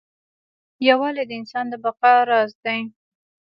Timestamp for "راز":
2.29-2.51